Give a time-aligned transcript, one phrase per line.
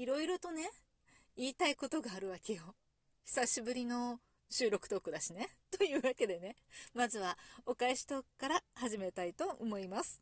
[0.00, 0.62] いろいろとね、
[1.36, 2.74] 言いたいことがあるわけよ。
[3.22, 5.46] 久しぶりの収録トークだしね。
[5.76, 6.56] というわけでね、
[6.94, 10.18] まずはお返しトークから始めたいと思います。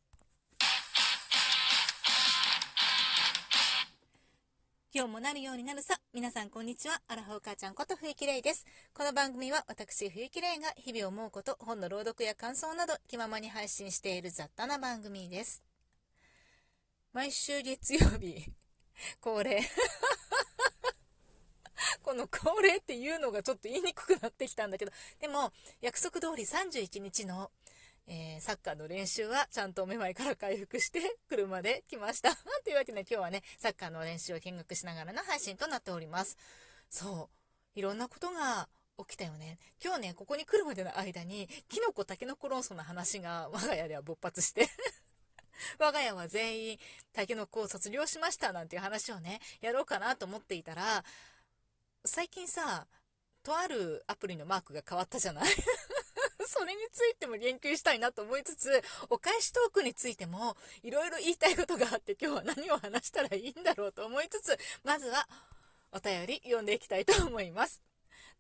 [4.93, 6.01] 今日もなるようになるさ。
[6.13, 7.01] 皆さんこんにちは。
[7.07, 8.67] アラフォー母ちゃんこと冬木玲です。
[8.93, 15.63] この番組は私冬木玲が日々思うこと、本の朗読や感想など気ままに配信している雑多な番組です。
[17.13, 18.53] 毎週月曜日、
[19.21, 19.63] 恒例
[22.03, 27.51] この恒例っていうのがちょっと言いにくくなってきたんだけど、でも約束通り31日の
[28.11, 32.35] えー、サッカーの練習はちゃんとおめまいから回復して車で来ました。
[32.65, 36.39] というわけで今日はね、サッカーの練習を見学しながらの配信となっております。
[36.89, 37.29] そ
[37.77, 37.79] う。
[37.79, 39.59] いろんなことが起きたよね。
[39.85, 44.71] 今日ね、ここに来るまでの間に、キノコタケノコ論争の話が我が家では勃発して
[45.79, 46.79] 我が家は全員
[47.13, 51.05] タケノコを卒業しましたなんていう話をね、やろうかなと思っていたら、
[52.05, 52.87] 最近さ、
[53.43, 55.49] とあるアプリのマークが変わったじゃない？
[56.47, 65.29] それについても言及したいなと思いつつ、お返しトークについても、いろいろ言いたいことがあって、今日は何を話したらいいんだろうと思いつつ、まずは、
[65.93, 67.81] お便り読んでいきたいと思います。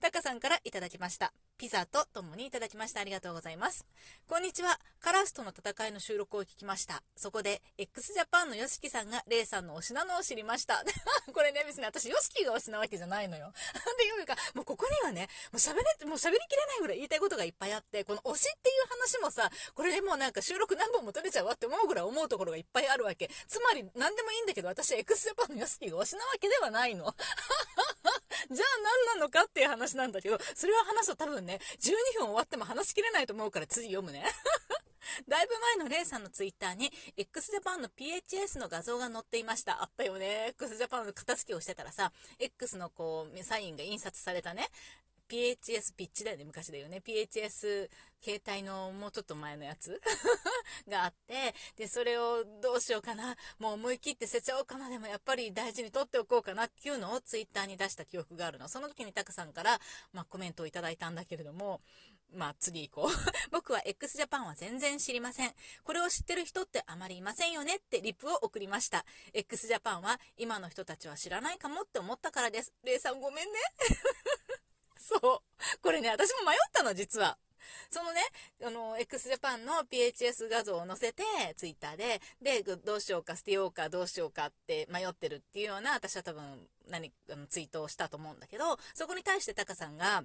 [0.00, 1.32] タカさんからいただきました。
[1.58, 3.00] ピザと共にいただきました。
[3.00, 3.84] ありがとうございます。
[4.28, 4.78] こんにちは。
[5.00, 7.02] カラスとの戦いの収録を聞きました。
[7.16, 10.84] そこで、x ジャパンの yoshiki さんがレイさんの推しなのを知りました。
[11.34, 13.48] これね、別に私 yoshiki が推しなわけじゃないのよ。
[13.50, 23.28] っていうか、もうここにはね、もう喋れ、もう喋りきれないぐらい言いたいことがいっぱいあって、この推しっていう話もさ、これでもうなんか収録何本も撮れちゃうわって思うぐらい思うところがいっぱいあるわけ。
[23.48, 27.12] つまり、何でもいいんだけど、私 x ジャパンの yoshiki が推しなわけではないの。
[28.50, 28.68] じゃあ
[29.14, 34.24] 何なのかっていう話なんだけど、それは話すと多分ね、12分終わっても話しきれないと思うから次読むね。
[35.26, 39.82] だいぶ前のレイさんのツイッターに x ジャパンの PHS の画像が載っていました。
[39.82, 40.48] あったよね。
[40.50, 44.68] x ジャパンの片付けをしてたらさ、X のこう、サインが印刷されたね、
[45.28, 47.02] PHS ピッチだよね、昔だよね。
[47.04, 47.90] PHS
[48.20, 50.00] 携帯のもうちょっと前のやつ
[50.88, 58.68] があって、で、それをどうしようかな、もう思い切って捨てちゃおうかな、でもやっぱり大事に取っておこうかなっていうのをツイッターに出した記憶があるの。
[58.68, 59.80] その時にタカさんから、
[60.12, 61.80] まあ、コメントをいただいたんだけれども、
[62.34, 63.10] まあ次行こう。
[63.50, 65.54] 僕は x ジャパンは全然知りません。
[65.82, 69.04] これを知ってる人ってあまりいませんよねってリプを送りました。
[69.32, 72.72] x ジャパンは今の人たちは知らないかもって思ったからです。
[72.82, 73.58] レイさんごめんね。
[75.00, 75.20] そう。
[75.80, 77.38] これね、私も迷ったの、実は。
[77.90, 78.20] そのね、
[78.64, 81.22] あの、x ジャパンの PHS 画像を載せて、
[81.56, 90.24] ツイッターで、で、どうしようか、捨てようか、どうしようかって迷ってるっていうような、私は多分、何、あの、ツイートをしたと思うんだけど、そこに対してタカさんが、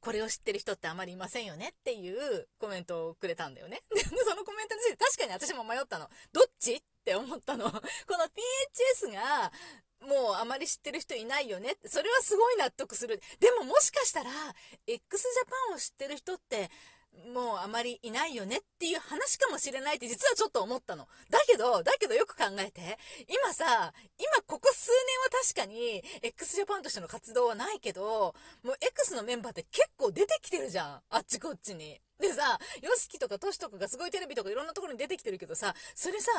[0.00, 3.82] これを知ってる人ってあまりいませんよねっていうコメントをくれたんだよね。
[3.94, 6.08] で、そのコメントについて確かに私も迷ったの。
[6.32, 7.64] どっちっって思ったの。
[7.72, 8.28] この
[9.06, 9.50] PHS が
[10.00, 13.20] もうあまり知ってる人いないよねって、それはすごい納得する。
[13.40, 14.30] でももしかしたら、
[14.86, 16.70] x ジャパンを知ってる人って、
[17.34, 21.06] もうあまりいないよねっていう話かもしれないって実はちょっと思ったの。
[21.30, 22.98] だけど、だけどよく考えて、
[23.28, 31.02] 今さ、今ここ数年は確かに x ジャパンとしての活動はないけど、もう X のメンバーって結構出てきてるじゃん。
[31.10, 32.00] あっちこっちに。
[32.18, 36.30] でさ、ヨシキとかトシとかがすごいテレビとかいろんなところに出てきてるけどさ、それさ、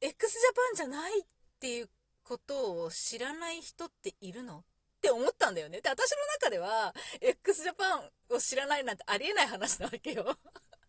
[0.00, 1.24] x ジャパンじゃないっ
[1.60, 1.90] ていう
[2.24, 4.64] ことを知らない人っているの？
[5.00, 5.80] って思ったんだよね。
[5.80, 10.36] で、私の中では、x ジャパンを知らないなんてありえない話なわけよ。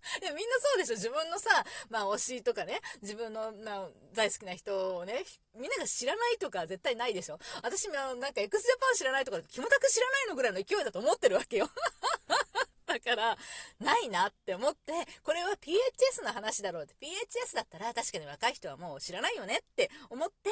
[0.21, 5.23] いや、みんなそうでしょ自分のさ、まあ推しとかね、自分の、まあ、大好きな人をね、
[5.55, 11.69] みんなが知らないとか絶対ないでしょ私もなんか x ジャパン知らないとか、キムタク知らないのぐらいの勢いだと思ってるわけよ。
[12.85, 13.37] だから、
[13.79, 14.91] ないなって思って、
[15.23, 16.95] これは PHS の話だろうって。
[16.99, 20.49] PHS だったら確かに若い人はもう知らないよねって思って、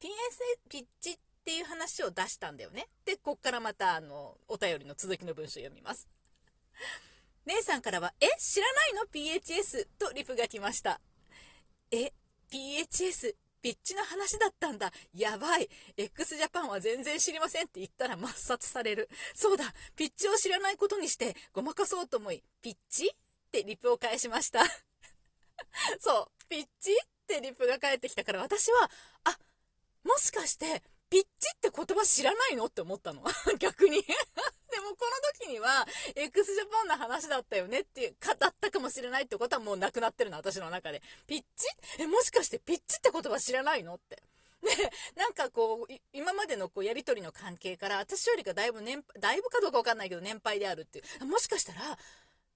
[0.00, 0.08] PSA
[0.70, 2.88] ピッチっていう話を出したんだよね。
[3.06, 6.06] で、こっからまた、あの、お便りの続きの文章を読みます。
[7.46, 11.00] 姉さんからは、え知らないの ?PHS とリプが来ました。
[11.90, 12.12] え
[12.50, 13.34] ?PHS?
[13.62, 14.92] ピッチの話だったんだ。
[15.14, 15.70] やばい。
[15.96, 19.08] x ジャパンは全然知りませんって言ったら抹殺される。
[19.34, 19.72] そうだ。
[19.96, 23.06] ピッチを知らないことにしてごまかそうと思い、ピッチ？
[23.06, 24.66] ってリプを返しました。
[25.98, 26.46] そう。
[26.46, 26.92] ピッチ？
[26.92, 26.96] っ
[27.26, 28.90] てリプが返ってきたから私は、
[29.24, 29.38] あ、
[30.04, 31.26] もしかして、ピッチ
[31.56, 33.22] って言葉知らないのって思ったの。
[33.58, 34.02] 逆に
[34.70, 41.02] でもこの時には、x ジャパンの話だったよねっていう、か、だったかもしれないってことはもうなくなってるの、私の中で。
[41.26, 41.66] ピッチ？
[41.98, 44.22] え、もしかしてピッチって言葉知らないのって。
[44.62, 51.24] で、なんかこう、今までのこうやりとりの関係から、私よりかだいぶ年、だいぶかどうかわかんないけど年配であるっていう。
[51.26, 51.98] もしかしたら、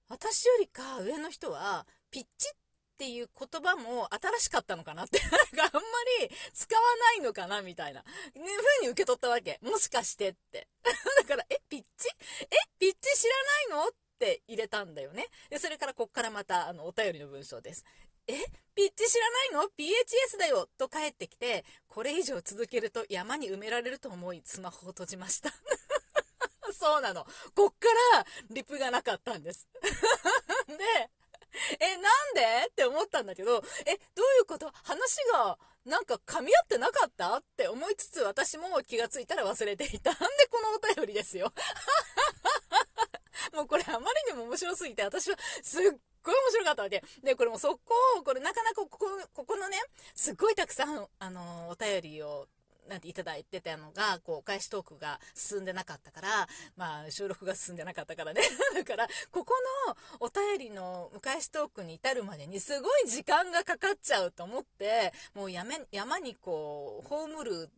[0.09, 2.55] 私よりか上の人は、ピッチっ
[2.93, 5.19] っていう言葉も新しかったのかなって。
[5.27, 5.87] なんかあんま
[6.21, 8.01] り使わないのかなみたいな。
[8.01, 8.45] ね、風
[8.83, 9.59] に受け取ったわけ。
[9.61, 10.67] もしかしてって。
[11.17, 12.07] だから、え、ピッチ？
[12.41, 12.47] え、
[12.77, 13.87] ピッチ知らないの？
[13.87, 15.27] って入れたんだよね。
[15.49, 17.83] で、それからこっからまた、あの、お便りの文章です。
[18.27, 18.37] え
[18.75, 25.51] ピッチ知らないの ?PHS だよと帰ってきて、これ以上続けると山に埋められると思い、スマホを閉じました。
[26.71, 27.25] そうなの。
[27.53, 29.67] こっからリプがなかったんです。
[30.67, 31.09] で、
[31.79, 32.67] え、なんで？
[32.69, 34.71] って思ったんだけど、え、どういうこと？
[34.83, 37.37] 話がなんか噛み合ってなかった？
[37.37, 40.11] って思いつつ私も気がついたら忘れていた。
[40.11, 40.19] んで
[40.49, 41.53] このお便りですよ？
[43.53, 45.81] もうこれあまりにも面白すぎて私はすっ
[46.23, 47.03] ごい面白かったわけ。
[47.21, 48.99] で、これも速攻、これなかなかここ、
[49.33, 49.77] ここのね、
[50.15, 52.47] すっごいたくさん、あの、お便りを
[52.87, 58.41] なんていただいてたのが、こう、お返しトークが進んでなかったから、まあ、収録が進んでなかったからね。
[58.75, 59.53] だから、ここ
[59.87, 67.69] のお便りのお返しトークに至るまでにすごい時間がかかっちゃうと思って、もうやめ、山にこう、葬る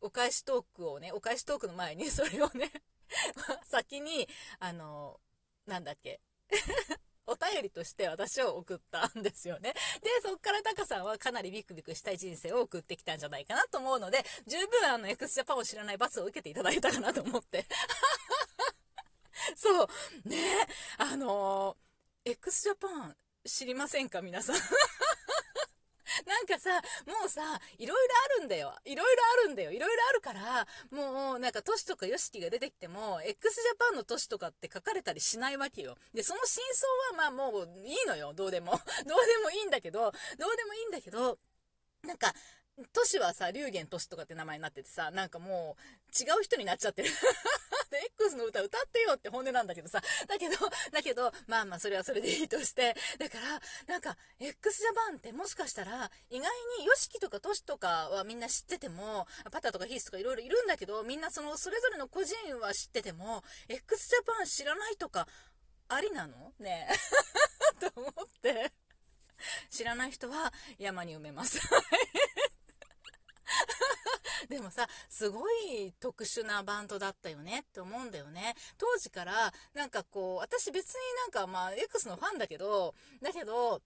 [0.00, 2.70] お返しトークをね、お返しトークの前にそれをね
[3.68, 5.20] 先に、あの、
[5.66, 6.20] なんだっけ？
[7.30, 9.72] お便りとして私を送ったんですよね。
[10.02, 17.66] で、そっからタカさんはかなりビクビクしたい人生を送ってきたんじゃないかなと思うので、十分あの、x ジャパンを知らない罰を受けていただいたかなと思って。
[19.56, 19.88] そう。
[20.28, 20.66] ね
[20.98, 24.56] あのー、x ジャパン知りませんか皆さん？
[26.50, 26.70] かさ、
[27.06, 27.40] もうさ、
[27.78, 28.74] いろいろあるんだよ。
[28.84, 29.70] いろいろあるんだよ。
[29.70, 35.96] いろいろあるから、もうなんか都市とか YOSHIKI が出てきても、x ジャパンの都市とかって書かれたりしないわけよ。
[36.12, 36.62] で、その真
[37.12, 38.32] 相はまあもういいのよ。
[38.34, 38.72] どうでも。
[39.06, 41.38] どうでもいいんだけど、どうでもいいんだけど、
[42.02, 42.34] なんか、
[42.92, 47.10] 都市はさ、龍玄都市とかって名前になっててさ、なんかもう、違う人になっちゃってる。
[47.96, 50.56] X の歌歌ってよって本音なんだけどさ、だけど、
[50.92, 65.26] だけど、まあまあそれはそれでいいとして、だから、なんか、x ジャパンってもしかしたら、意外に YOSHIKI とかトシとかはみんな知ってても、パタとかヒースとかいろいろいるんだけど、みんなその、それぞれの個人は知ってても、x ジャパン知らないとか、
[65.88, 66.52] ありなの？
[66.60, 66.88] ね
[67.80, 67.90] え。
[67.90, 68.72] と思って。
[69.70, 71.58] 知らない人は山に埋めます。
[74.50, 78.54] でもさ、すごい特殊なバンドだったよねって思うんだよね。
[78.76, 83.80] 当時から、なんかこう、私別になんかまあ、X のファンだけど、だけど、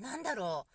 [0.00, 0.66] なんだろ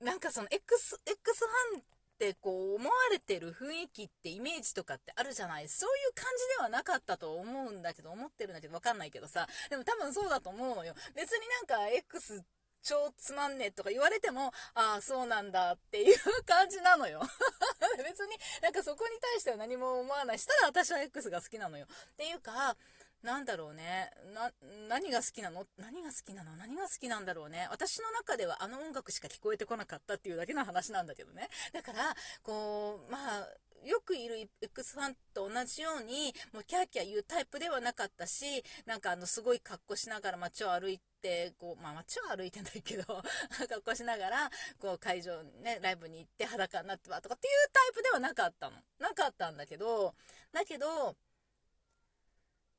[0.00, 0.04] う。
[0.04, 1.82] なんかその X、X ファンっ
[2.18, 5.68] てこう思われてる雰囲気ってイメージとかってあるじゃない？
[5.68, 9.46] そういう感じではなかったと思うんだけど、思ってるんだけどわかんないけどさ。
[9.68, 10.94] でも多分そうだと思うのよ。
[11.14, 12.40] 別になんか X っ
[12.86, 16.16] 超つまんねえとか言われても、ああ、そうなんだっていう
[16.46, 17.20] 感じなのよ。
[17.98, 20.38] 別になんかそこに対しては何も思わない。
[20.38, 21.86] したら私は X が好きなのよ。
[21.86, 22.76] っていうか、
[23.26, 24.08] なんだろうね。
[24.32, 24.52] な、
[24.88, 25.64] 何が好きなの？
[25.78, 26.54] 何が好きなの？
[26.56, 27.66] 何が好きなんだろうね。
[27.72, 31.48] 私の中ではあの音楽しか聞こえてこなかったっていうだけの話なんだけどね。
[31.72, 32.14] だから、
[32.44, 33.48] こう、まあ、
[33.84, 43.02] よくいる X ファンと同じように、もうキャーキャー言うタイプではなかったし、なんかあの、すごい格好しながら街を歩いて、こう、まあ街を歩いてないけど
[43.68, 48.76] 格好しながら、こう会場ね、ライブに行って裸になってばとかっていうタイプではなかったの。
[48.98, 50.14] なかったんだけど、
[50.52, 51.16] だけど、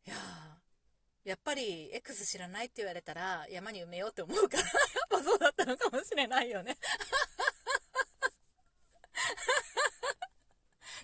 [0.08, 0.16] いや
[1.26, 4.72] やっぱり X 知らないって言われたら山に埋めようって思うからやっ
[5.10, 6.78] ぱそうだったのかもしれないよね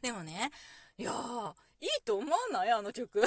[0.02, 0.52] でもね、
[0.98, 1.12] いや、
[1.80, 2.72] いいと思わない？
[2.72, 3.24] あの曲。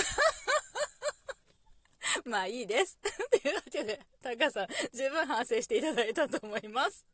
[2.26, 2.98] まあいいです。
[3.42, 7.06] というわけで、タカさん、十分反省していただいたと思います。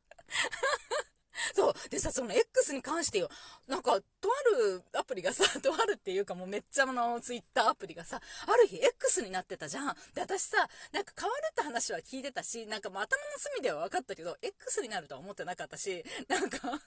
[1.55, 1.75] そう。
[1.91, 3.29] でさ、その X に関してよ、
[3.67, 9.97] なんか、とあるアプリがさ、 とあるっていうかもうめっちゃあの Twitter アプリがさ、ある日 X になってたじゃん。
[10.15, 16.81] で、私さ、なんか変わるって話は聞いてたし、なんかもう頭の隅では分かったけど、X になるとは思ってなかったし、なんか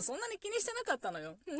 [0.00, 1.36] そんなに気にしてなかったのよ。
[1.46, 1.52] で、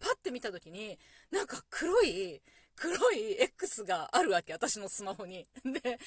[0.00, 0.98] パッて見た時に、
[1.30, 2.42] なんか黒い、
[2.80, 5.46] 黒い X があるわけ、私のスマホに。
[5.64, 5.98] で、え、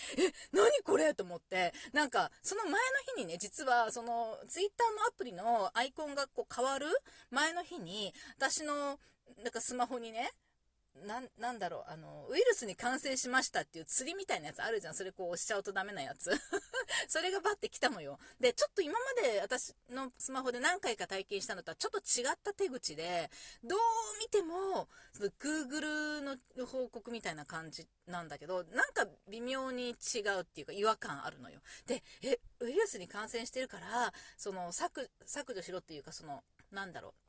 [0.52, 2.78] 何これと思って、なんか、その前の
[3.16, 6.88] 日にね、実は、その、Twitter のアプリのアイコンがこう変わる
[7.30, 8.98] 前の日に、私の、
[9.44, 10.32] なんかスマホにね、
[10.96, 14.94] な、なんだろう、あの、ウイルスに感染しましたっていう釣りみたいなやつあるじゃん。
[14.94, 16.32] それこう押しちゃうとダメなやつ。
[17.08, 18.20] それがバッて来たのよ。
[18.40, 23.30] で、ちょっと今まで私のスマホで何回か体験したのとはちょっと違った手口で、
[23.64, 23.80] どう
[24.20, 31.62] 見ても、その Google の報告みたいな感じなんだけど、なんか微妙に違うっていうか違和感あるのよ。
[31.88, 37.23] で、え、ウイルスに感染してるから、その削除しろっていうか、その、なんだろう。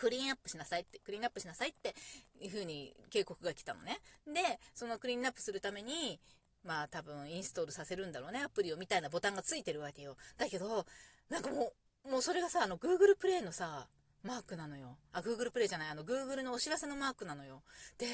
[0.00, 1.94] クリーンアップしなさいって、クリーンアップしなさいって
[2.40, 3.98] いう風に警告が来たのね。
[4.26, 6.18] で、そのクリーンアップするために、
[6.64, 10.16] まあ多分インストールさせるんだろうね、アプリをみたいなボタンがついてるわけよ。
[10.38, 10.86] だけど、
[11.28, 11.74] なんかも
[12.06, 13.88] う、もうそれがさ、あの Google プレイのさ、
[14.22, 14.96] マークなのよ。
[15.12, 17.62] あ、Google プレイじゃない、あの Google のお知らせのマークなのよ。
[17.98, 18.06] で、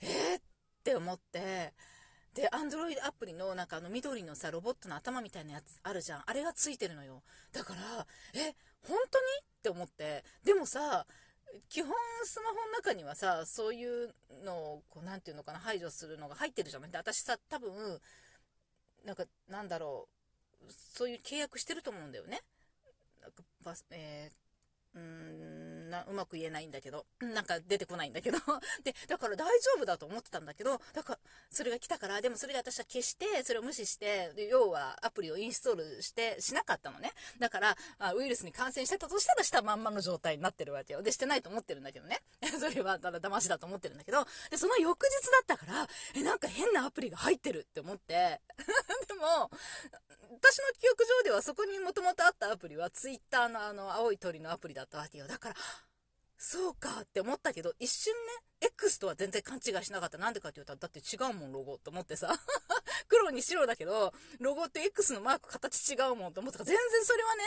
[0.00, 0.42] えー、っ
[0.84, 1.74] て思って、
[2.38, 6.22] で、Android アプリのなんかあの緑のさ、ロボットの頭みたいなやつあるじゃん。
[6.24, 7.24] あれがついてるのよ。
[7.52, 8.54] だから、え、
[8.86, 9.24] 本当に？
[9.40, 10.22] って思って。
[10.44, 11.04] でもさ、
[11.68, 11.92] 基本
[12.22, 14.14] スマホの中にはさ、そういう
[14.44, 16.90] のを、こう、なんていうのかな、排除するのが入ってるじゃない。
[16.92, 18.00] で、私さ、多分、
[19.04, 20.08] なんか、なんだろ
[20.62, 22.40] う、そういう契約してると思うんだよね。
[23.20, 23.42] なんか、
[23.90, 25.57] えー、うーん
[25.98, 28.38] な、うまく言えないんだけど、なんか出てこないんだけど、
[28.84, 31.18] で、だから大丈夫だと思ってたんだけど、だから、
[31.50, 37.12] それが来たから、でもそれで私は消して、それを無視して、要はアプリをインストールして、しなかったのね。
[37.38, 41.02] だから、あウイルスに感染してたとしたらしたまんまの状態になってるわけよ。
[41.02, 42.22] で、してないと思ってるんだけどね。
[42.60, 48.40] それは、ただ騙しだと思ってるんだけど、で、その翌日だったから、え、なんか変なアプリが入ってるって思って、
[49.08, 49.50] でも、
[50.30, 55.26] 私の記憶上ではそこにもともとあったアプリは Twitter のあの青い鳥のアプリだったわけよ。
[55.26, 55.54] だから、
[56.38, 60.18] そうかって思ったけど、一瞬ね、X とは全然勘違いしなかった。
[60.18, 62.32] なんでかって言ったら、だって違うもん、ロゴと思ってさ。
[63.08, 67.44] 黒に白だけど、ロゴって X のマーク形違うもんと思ったから、全然それはね、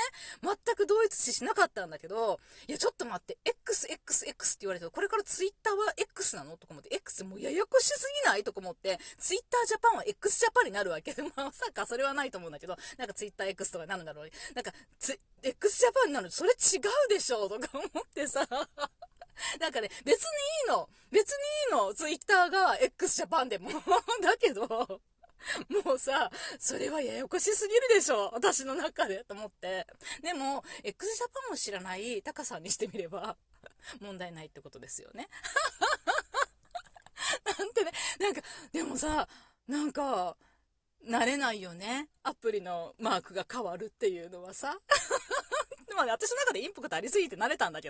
[0.65, 11.22] 全く同一視しなかったんだけど、いや、ちょっと待って、X、X、X って言われてこれから Twitter は X なのとか思って、X もうややこしすぎないとか思って、Twitter ジャパンは X ジャパンになるわけで。
[11.36, 14.30] まさかそれはないと思うんだけど、なんか TwitterX とかになるんだろう。
[14.53, 14.74] なんか、
[15.44, 18.48] X ジャパンになるそれ違うでしょとか思ってさ。
[19.60, 20.30] なんかね、別に
[20.64, 20.90] いいの。
[21.12, 21.38] 別に
[21.70, 21.94] いいの。
[21.94, 23.72] ツイッターが x ジャパンでも。
[24.22, 25.02] だけど、も
[25.94, 28.32] うさ、それはややこしすぎるでしょ。
[28.34, 29.24] 私の中で。
[29.24, 29.88] と思って。
[30.22, 33.38] でも、x ジャパンを知らないタカさんにしてみれば、
[34.00, 35.28] 問題ないってことですよね。
[37.58, 39.28] なんてね、なんか、でもさ、
[39.68, 40.38] なんか、
[41.08, 42.10] 慣れないよね。
[42.22, 44.80] アプリのマークが変わるっていうのはさ。
[45.96, 47.90] まあ、ね、私の中でインパクトありすぎて慣れたんだけ